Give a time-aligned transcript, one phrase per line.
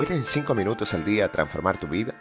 [0.00, 2.14] ¿Puede en 5 minutos al día transformar tu vida?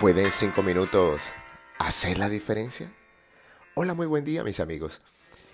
[0.00, 1.34] ¿Puede en 5 minutos
[1.78, 2.90] hacer la diferencia?
[3.74, 5.02] Hola, muy buen día mis amigos.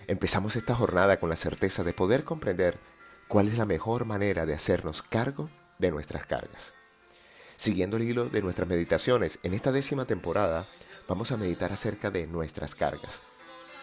[0.06, 2.78] Empezamos esta jornada con la certeza de poder comprender
[3.26, 5.50] cuál es la mejor manera de hacernos cargo
[5.80, 6.74] de nuestras cargas.
[7.56, 10.68] Siguiendo el hilo de nuestras meditaciones, en esta décima temporada
[11.08, 13.22] vamos a meditar acerca de nuestras cargas.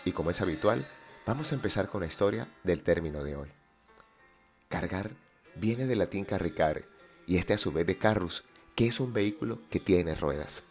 [0.05, 0.87] Y como es habitual,
[1.29, 3.49] Vamos a empezar con la historia del término de hoy.
[4.67, 5.11] Cargar
[5.53, 6.87] viene del latín carricare
[7.27, 10.63] y este a su vez de carrus, que es un vehículo que tiene ruedas.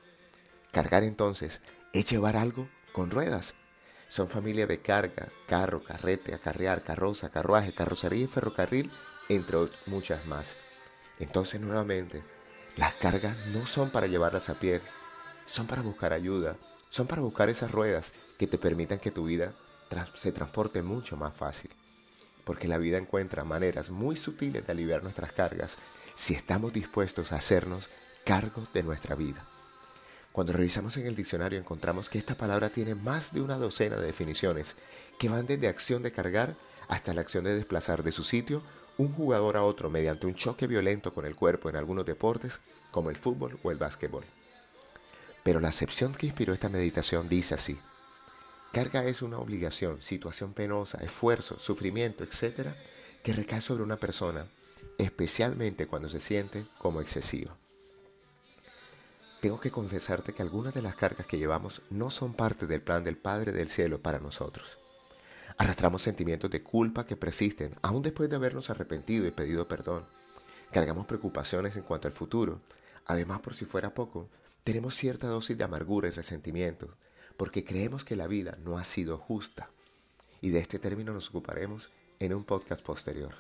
[0.73, 1.61] Cargar entonces
[1.93, 3.55] es llevar algo con ruedas.
[4.09, 8.91] Son familia de carga, carro, carrete, acarrear, carroza, carruaje, carrocería y ferrocarril,
[9.29, 10.57] entre muchas más.
[11.21, 12.25] Entonces nuevamente,
[12.77, 14.81] las cargas no son para llevarlas a pie,
[15.47, 16.57] son para buscar ayuda,
[16.91, 19.55] son para buscar esas ruedas que te permitan que tu vida
[20.15, 21.71] se transporte mucho más fácil.
[22.45, 25.77] Porque la vida encuentra maneras muy sutiles de aliviar nuestras cargas
[26.15, 27.89] si estamos dispuestos a hacernos
[28.25, 29.45] cargo de nuestra vida.
[30.33, 34.07] Cuando revisamos en el diccionario encontramos que esta palabra tiene más de una docena de
[34.07, 34.77] definiciones
[35.19, 36.55] que van desde acción de cargar
[36.89, 38.63] hasta la acción de desplazar de su sitio
[38.99, 43.11] un jugador a otro mediante un choque violento con el cuerpo en algunos deportes como
[43.11, 44.25] el fútbol o el básquetbol.
[45.43, 47.79] Pero la acepción que inspiró esta meditación dice así,
[48.73, 52.75] Carga es una obligación, situación penosa, esfuerzo, sufrimiento, etc.,
[53.23, 54.47] que recae sobre una persona,
[54.99, 57.57] especialmente cuando se siente como excesiva.
[59.41, 63.05] Tengo que confesarte que algunas de las cargas que llevamos no son parte del plan
[63.05, 64.79] del Padre del Cielo para nosotros.
[65.57, 70.05] Arrastramos sentimientos de culpa que persisten aún después de habernos arrepentido y pedido perdón.
[70.73, 72.61] Cargamos preocupaciones en cuanto al futuro.
[73.07, 74.29] Además, por si fuera poco,
[74.63, 76.95] tenemos cierta dosis de amargura y resentimiento
[77.39, 79.71] porque creemos que la vida no ha sido justa.
[80.43, 83.33] Y de este término nos ocuparemos en un podcast posterior.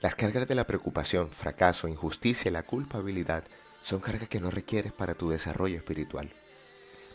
[0.00, 3.44] Las cargas de la preocupación, fracaso, injusticia y la culpabilidad
[3.82, 6.32] son cargas que no requieres para tu desarrollo espiritual.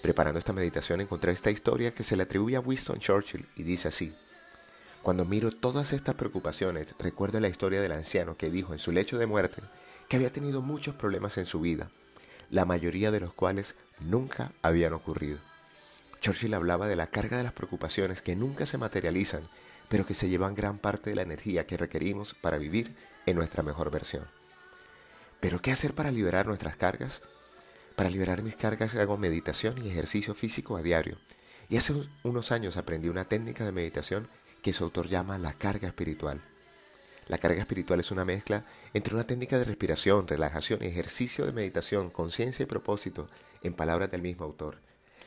[0.03, 3.87] Preparando esta meditación encontré esta historia que se le atribuye a Winston Churchill y dice
[3.87, 4.13] así.
[5.01, 9.17] Cuando miro todas estas preocupaciones, recuerdo la historia del anciano que dijo en su lecho
[9.17, 9.63] de muerte
[10.07, 11.89] que había tenido muchos problemas en su vida,
[12.51, 15.39] la mayoría de los cuales nunca habían ocurrido.
[16.23, 19.49] Churchill hablaba de la carga de las preocupaciones que nunca se materializan,
[19.89, 22.95] pero que se llevan gran parte de la energía que requerimos para vivir
[23.25, 24.25] en nuestra mejor versión.
[25.41, 27.21] ¿Pero qué hacer para liberar nuestras cargas?
[27.97, 31.17] Para liberar mis cargas hago meditación y ejercicio físico a diario.
[31.67, 34.29] Y hace unos años aprendí una técnica de meditación
[34.61, 36.39] que su autor llama la carga espiritual.
[37.27, 38.63] La carga espiritual es una mezcla
[38.93, 43.27] entre una técnica de respiración, relajación ejercicio de meditación, conciencia y propósito,
[43.61, 44.82] en palabras del mismo autor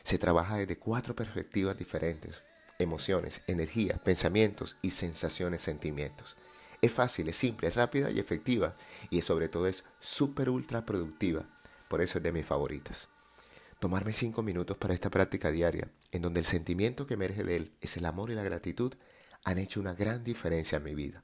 [0.07, 2.41] se trabaja desde cuatro perspectivas diferentes,
[2.79, 6.37] emociones, energía, pensamientos y sensaciones, sentimientos.
[6.81, 8.73] Es fácil, es simple, es rápida y efectiva
[9.09, 11.43] y sobre todo es súper ultra productiva,
[11.89, 13.09] por eso es de mis favoritas.
[13.81, 17.73] Tomarme cinco minutos para esta práctica diaria, en donde el sentimiento que emerge de él
[17.81, 18.93] es el amor y la gratitud,
[19.43, 21.21] han hecho una gran diferencia en mi vida.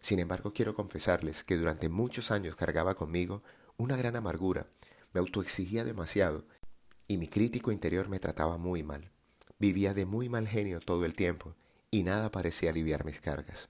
[0.00, 3.44] Sin embargo, quiero confesarles que durante muchos años cargaba conmigo
[3.76, 4.66] una gran amargura,
[5.12, 6.44] me autoexigía demasiado
[7.06, 9.10] y mi crítico interior me trataba muy mal.
[9.58, 11.54] Vivía de muy mal genio todo el tiempo
[11.90, 13.68] y nada parecía aliviar mis cargas.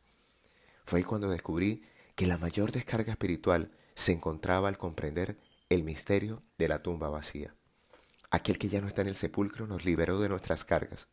[0.85, 1.83] Fue cuando descubrí
[2.15, 7.55] que la mayor descarga espiritual se encontraba al comprender el misterio de la tumba vacía.
[8.31, 11.09] Aquel que ya no está en el sepulcro nos liberó de nuestras cargas.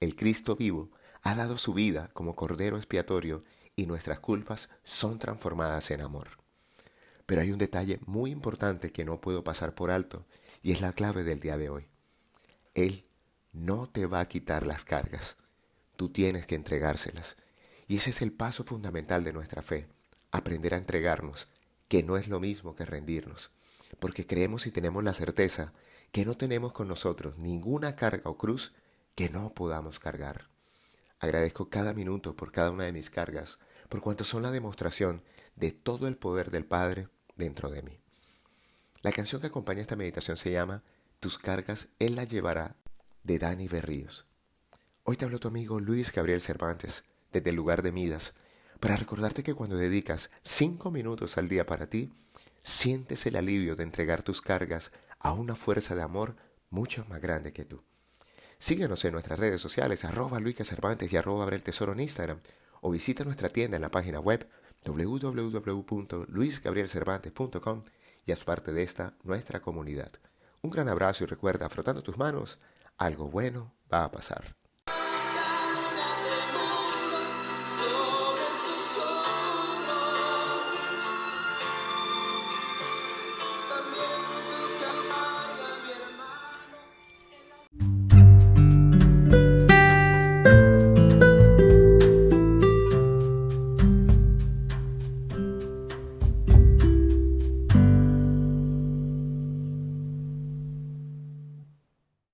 [0.00, 0.90] El Cristo vivo
[1.22, 3.44] ha dado su vida como cordero expiatorio
[3.76, 6.41] y nuestras culpas son transformadas en amor.
[7.32, 10.26] Pero hay un detalle muy importante que no puedo pasar por alto
[10.62, 11.86] y es la clave del día de hoy.
[12.74, 13.06] Él
[13.54, 15.38] no te va a quitar las cargas,
[15.96, 17.38] tú tienes que entregárselas.
[17.88, 19.88] Y ese es el paso fundamental de nuestra fe,
[20.30, 21.48] aprender a entregarnos,
[21.88, 23.50] que no es lo mismo que rendirnos,
[23.98, 25.72] porque creemos y tenemos la certeza
[26.10, 28.74] que no tenemos con nosotros ninguna carga o cruz
[29.14, 30.50] que no podamos cargar.
[31.18, 33.58] Agradezco cada minuto por cada una de mis cargas,
[33.88, 35.22] por cuanto son la demostración
[35.56, 37.98] de todo el poder del Padre dentro de mí.
[39.02, 40.82] La canción que acompaña esta meditación se llama
[41.20, 42.76] Tus cargas Él las llevará
[43.24, 44.26] de Dani Berríos.
[45.04, 48.34] Hoy te habló tu amigo Luis Gabriel Cervantes desde el lugar de Midas
[48.78, 52.12] para recordarte que cuando dedicas cinco minutos al día para ti,
[52.62, 56.36] sientes el alivio de entregar tus cargas a una fuerza de amor
[56.70, 57.82] mucho más grande que tú.
[58.58, 62.40] Síguenos en nuestras redes sociales, arroba Luis Cervantes y arroba Abre el Tesoro en Instagram,
[62.80, 64.48] o visita nuestra tienda en la página web
[64.86, 67.84] www.luisgabrielcervantes.com
[68.26, 70.12] y haz parte de esta nuestra comunidad.
[70.62, 72.58] Un gran abrazo y recuerda, frotando tus manos,
[72.96, 74.56] algo bueno va a pasar.